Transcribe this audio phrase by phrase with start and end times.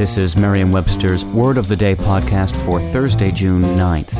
[0.00, 4.14] This is Merriam-Webster's Word of the Day podcast for Thursday, June 9th.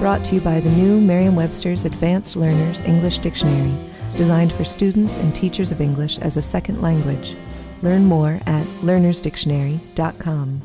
[0.00, 3.72] Brought to you by the new Merriam-Webster's Advanced Learners English Dictionary,
[4.18, 7.34] designed for students and teachers of English as a second language.
[7.80, 10.62] Learn more at learnersdictionary.com.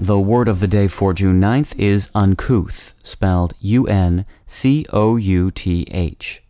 [0.00, 5.14] The word of the day for June 9th is uncouth, spelled U N C O
[5.14, 6.43] U T H.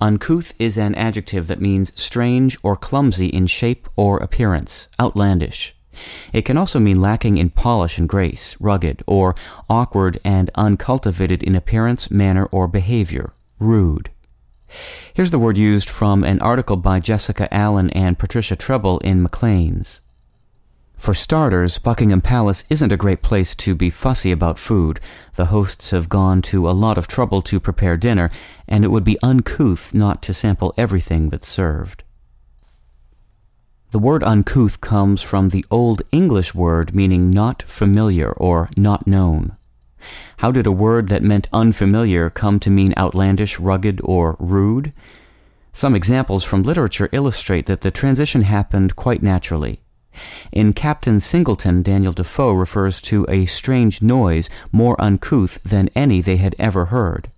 [0.00, 5.74] Uncouth is an adjective that means strange or clumsy in shape or appearance, outlandish.
[6.32, 9.34] It can also mean lacking in polish and grace, rugged, or
[9.68, 14.10] awkward and uncultivated in appearance, manner, or behavior, rude.
[15.12, 20.00] Here's the word used from an article by Jessica Allen and Patricia Treble in Maclean's.
[21.00, 25.00] For starters, Buckingham Palace isn't a great place to be fussy about food.
[25.34, 28.30] The hosts have gone to a lot of trouble to prepare dinner,
[28.68, 32.04] and it would be uncouth not to sample everything that's served.
[33.92, 39.56] The word uncouth comes from the Old English word meaning not familiar or not known.
[40.36, 44.92] How did a word that meant unfamiliar come to mean outlandish, rugged, or rude?
[45.72, 49.80] Some examples from literature illustrate that the transition happened quite naturally.
[50.52, 56.36] In Captain Singleton, Daniel Defoe refers to a strange noise more uncouth than any they
[56.36, 57.30] had ever heard.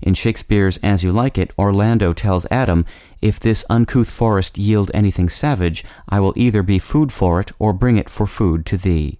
[0.00, 2.86] In Shakespeare's As You Like It, Orlando tells Adam,
[3.20, 7.72] If this uncouth forest yield anything savage, I will either be food for it or
[7.72, 9.18] bring it for food to thee.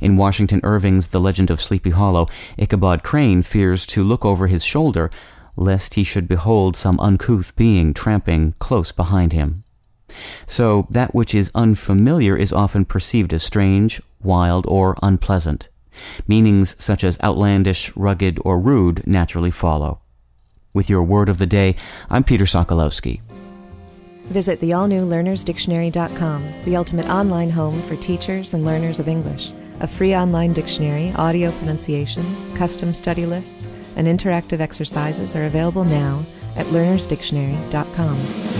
[0.00, 4.64] In Washington Irving's The Legend of Sleepy Hollow, Ichabod Crane fears to look over his
[4.64, 5.10] shoulder,
[5.56, 9.64] lest he should behold some uncouth being tramping close behind him.
[10.46, 15.68] So that which is unfamiliar is often perceived as strange, wild, or unpleasant.
[16.26, 20.00] Meanings such as outlandish, rugged, or rude naturally follow.
[20.72, 21.76] With your word of the day,
[22.08, 23.20] I'm Peter Sokolowski.
[24.26, 29.50] Visit the all-new learnersdictionary.com, the ultimate online home for teachers and learners of English.
[29.80, 36.24] A free online dictionary, audio pronunciations, custom study lists, and interactive exercises are available now
[36.56, 38.57] at learnersdictionary.com.